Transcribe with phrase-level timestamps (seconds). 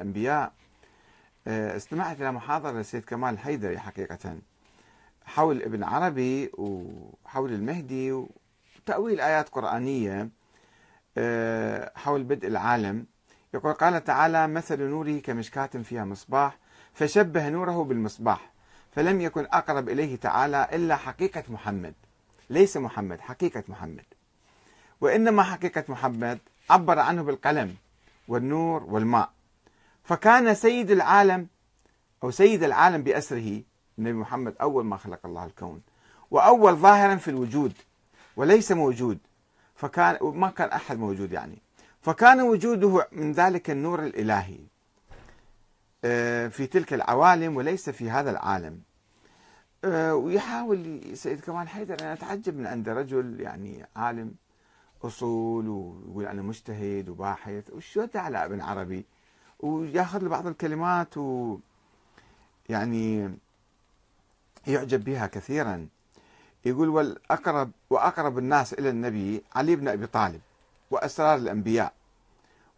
[0.00, 0.52] الأنبياء.
[1.46, 4.38] آه، استمعت إلى محاضرة للسيد كمال الحيدري حقيقة.
[5.24, 10.28] حول ابن عربي وحول المهدي وتأويل آيات قرآنية
[11.18, 13.06] آه، حول بدء العالم.
[13.54, 16.58] يقول قال تعالى مثل نوره كمشكاة فيها مصباح
[16.94, 18.52] فشبه نوره بالمصباح
[18.92, 21.94] فلم يكن أقرب إليه تعالى إلا حقيقة محمد.
[22.50, 24.04] ليس محمد حقيقة محمد.
[25.00, 26.38] وإنما حقيقة محمد
[26.70, 27.74] عبر عنه بالقلم
[28.28, 29.35] والنور والماء.
[30.06, 31.46] فكان سيد العالم
[32.24, 33.62] أو سيد العالم بأسره
[33.98, 35.82] النبي محمد أول ما خلق الله الكون
[36.30, 37.72] وأول ظاهرا في الوجود
[38.36, 39.18] وليس موجود.
[39.74, 41.58] فكان ما كان أحد موجود يعني.
[42.00, 44.58] فكان وجوده من ذلك النور الإلهي
[46.04, 48.80] آه، في تلك العوالم وليس في هذا العالم.
[49.84, 54.34] آه، ويحاول سيد كمال حيدر أنا أتعجب من عند رجل يعني عالم
[55.04, 57.70] أصول ويقول أنا مجتهد وباحث.
[57.70, 59.06] وشو على ابن عربي؟
[59.60, 61.58] وياخذ له بعض الكلمات و
[62.68, 63.38] يعني
[64.66, 65.88] يعجب بها كثيرا.
[66.64, 70.40] يقول والأقرب وأقرب الناس إلى النبي علي بن أبي طالب
[70.90, 71.92] وأسرار الأنبياء.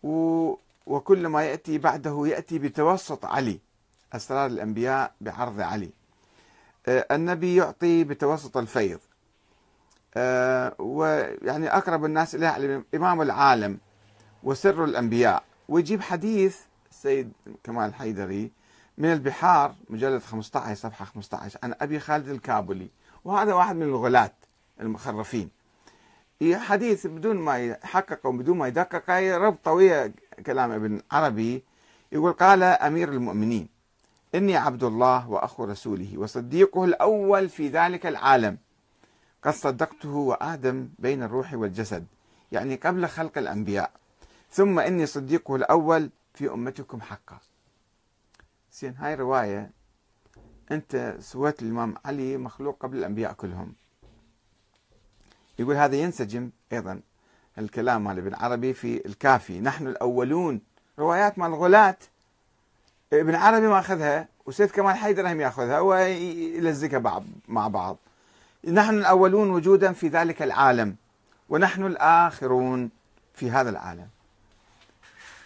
[0.02, 0.54] و
[0.86, 3.58] وكل ما يأتي بعده يأتي بتوسط علي
[4.12, 5.90] أسرار الأنبياء بعرض علي.
[6.88, 9.00] آه، النبي يعطي بتوسط الفيض.
[10.16, 13.78] آه، ويعني أقرب الناس إليه إمام العالم
[14.42, 15.42] وسر الأنبياء.
[15.68, 16.58] ويجيب حديث
[16.98, 17.32] السيد
[17.64, 18.50] كمال الحيدري
[18.98, 22.88] من البحار مجلد 15 صفحة 15 عن أبي خالد الكابلي
[23.24, 24.32] وهذا واحد من الغلاة
[24.80, 25.50] المخرفين.
[26.42, 30.12] حديث بدون ما يحقق وبدون ما يدقق ربط ويا
[30.46, 31.62] كلام ابن عربي.
[32.12, 33.68] يقول قال أمير المؤمنين
[34.34, 38.58] إني عبد الله وأخو رسوله وصديقه الأول في ذلك العالم.
[39.42, 42.06] قد صدقته وآدم بين الروح والجسد
[42.52, 43.90] يعني قبل خلق الأنبياء.
[44.50, 47.38] ثم إني صديقه الأول في أمتكم حقا.
[48.72, 49.70] زين هاي رواية
[50.70, 53.74] أنت سويت الإمام علي مخلوق قبل الأنبياء كلهم.
[55.58, 57.00] يقول هذا ينسجم أيضا
[57.58, 59.60] الكلام مال ابن عربي في الكافي.
[59.60, 60.60] نحن الأولون.
[60.98, 61.96] روايات مال الغلاة
[63.12, 67.96] ابن عربي ما أخذها وسيد كمال حيدر هم يأخذها ويلزقها مع بعض.
[68.64, 70.96] نحن الأولون وجودا في ذلك العالم
[71.48, 72.90] ونحن الآخرون
[73.34, 74.08] في هذا العالم.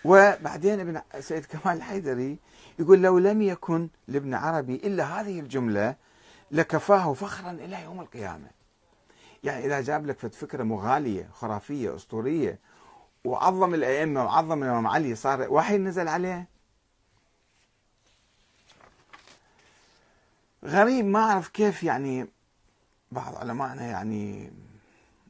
[0.05, 2.39] وبعدين ابن سيد كمال الحيدري
[2.79, 5.97] يقول لو لم يكن لابن عربي إلا هذه الجملة
[6.51, 8.51] لكفاه فخرا إلى يوم القيامة.
[9.45, 12.59] يعني إذا جاب لك فكرة مغالية خرافية أسطورية
[13.25, 16.49] وعظم الأئمة وعظم الإمام علي صار وحي نزل عليه.
[20.65, 22.27] غريب ما أعرف كيف يعني
[23.13, 24.53] بعض علمائنا يعني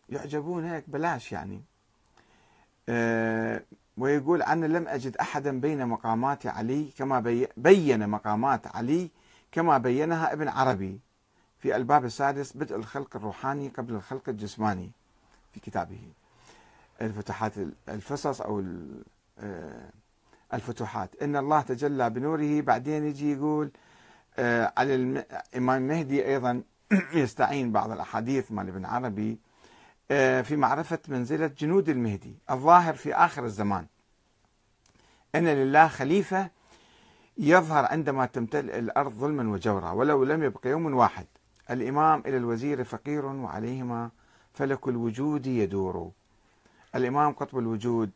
[0.09, 1.63] يعجبون هيك بلاش يعني.
[2.89, 3.63] أه
[3.97, 9.11] ويقول أنا لم أجد أحدا بين مقامات علي كما بي بين مقامات علي
[9.53, 11.01] كما بينها ابن عربي
[11.59, 14.91] في الباب السادس بدء الخلق الروحاني قبل الخلق الجسماني
[15.53, 16.01] في كتابه.
[17.01, 17.53] الفتوحات
[17.89, 18.65] الفصص أو
[19.39, 19.91] آه،
[20.55, 21.23] الفتوحات.
[21.23, 23.71] إن الله تجلى بنوره بعدين يجي يقول
[24.39, 26.63] آه، على الإمام المهدي أيضا
[27.15, 29.39] يستعين بعض الأحاديث مال ابن عربي
[30.43, 33.87] في معرفة منزلة جنود المهدي الظاهر في آخر الزمان.
[35.35, 36.51] أن لله خليفة
[37.39, 41.27] يظهر عندما تمتلئ الأرض ظلما وجورا ولو لم يبق يوم واحد.
[41.71, 44.11] الإمام إلى الوزير فقير وعليهما
[44.55, 46.11] فلك الوجود يدور.
[46.95, 48.11] الإمام قطب الوجود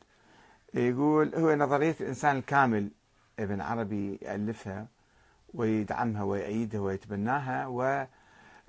[0.74, 2.90] يقول هو نظرية الإنسان الكامل
[3.38, 4.86] ابن عربي يألفها
[5.54, 8.06] ويدعمها ويأيدها ويتبناها و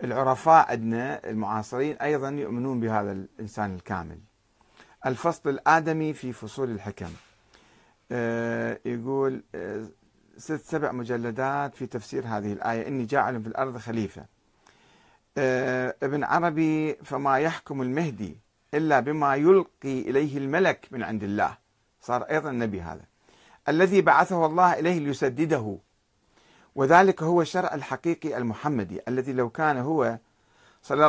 [0.03, 4.19] العرفاء عندنا المعاصرين أيضا يؤمنون بهذا الإنسان الكامل.
[5.06, 7.09] الفصل الآدمي في فصول الحكم.
[8.12, 9.86] آه، يقول آه،
[10.38, 12.88] ست سبع مجلدات في تفسير هذه الآية.
[12.88, 14.25] إني جاعل في الأرض خليفة.
[15.38, 18.38] آه، ابن عربي فما يحكم المهدي
[18.74, 21.57] إلا بما يلقي إليه الملك من عند الله.
[22.02, 23.06] صار أيضا النبي هذا.
[23.69, 25.77] الذي بعثه الله إليه ليسدده.
[26.77, 30.18] وذلك هو الشرع الحقيقي المحمدي الذي لو كان هو
[30.83, 31.06] صلى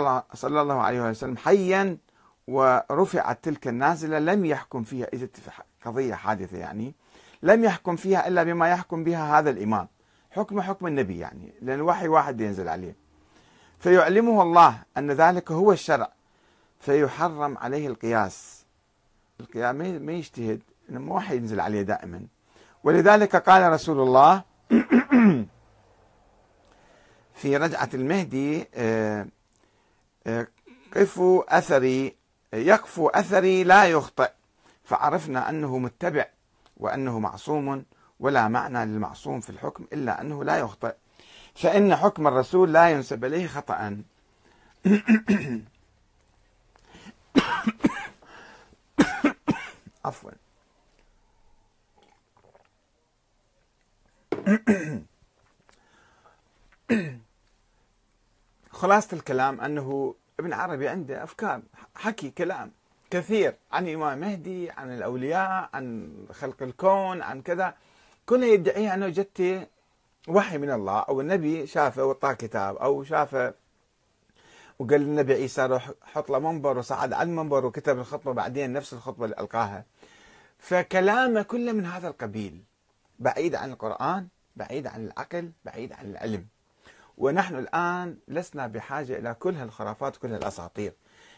[0.62, 1.97] الله, عليه وسلم حيا
[2.49, 5.29] ورفعت تلك النازلة لم يحكم فيها إذا
[5.85, 6.94] قضية حادثة يعني
[7.43, 9.88] لم يحكم فيها إلا بما يحكم بها هذا الإمام.
[10.31, 12.94] حكم حكم النبي يعني لأن وحي واحد ينزل عليه.
[13.79, 16.12] فيعلمه الله أن ذلك هو الشرع.
[16.81, 18.64] فيحرم عليه القياس.
[19.41, 22.23] القياس ما يجتهد وحي ينزل عليه دائما.
[22.85, 24.43] ولذلك قال رسول الله
[27.38, 29.26] في رجعة المهدي آه،
[30.26, 30.46] آه،
[30.96, 32.17] قفوا أثري؟
[32.52, 34.31] يقفو أثري لا يخطئ.
[34.85, 36.26] فعرفنا أنه متبع
[36.76, 37.85] وأنه معصوم
[38.20, 40.94] ولا معنى للمعصوم في الحكم إلا أنه لا يخطئ.
[41.55, 44.02] فإن حكم الرسول لا ينسب إليه خطأ.
[50.05, 50.31] عفوا.
[58.79, 61.63] خلاصة الكلام أنه ابن عربي عنده أفكار
[61.95, 62.73] حكي كلام
[63.11, 67.75] كثير عن الإمام مهدي عن الأولياء عن خلق الكون عن كذا.
[68.27, 69.69] كله يدعي أنه جت
[70.29, 73.55] وحي من الله أو النبي شافه وطاه كتاب أو شافه
[74.79, 79.25] وقال للنبي عيسى روح حط له منبر وصعد على المنبر وكتب الخطبة بعدين نفس الخطبة
[79.25, 79.85] اللي ألقاها.
[80.59, 82.63] فكلامه كله من هذا القبيل
[83.19, 86.47] بعيد عن القرآن بعيد عن العقل بعيد عن العلم.
[87.19, 90.93] ونحن الآن لسنا بحاجة إلى كل هالخرافات وكل هالأساطير.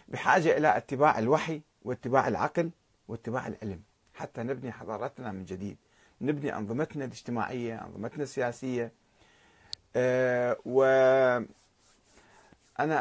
[0.09, 2.71] بحاجة إلى اتباع الوحي واتباع العقل
[3.09, 3.83] واتباع العلم.
[4.15, 5.77] حتى نبني حضارتنا من جديد.
[6.21, 8.93] نبني أنظمتنا الاجتماعية أنظمتنا السياسية.
[9.97, 11.49] أه وأنا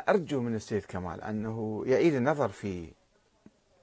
[0.09, 2.91] أرجو من السيد كمال أنه يعيد النظر في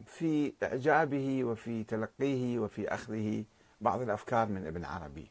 [0.06, 3.44] في إعجابه وفي تلقيه وفي أخذه
[3.80, 5.30] بعض الأفكار من ابن عربي.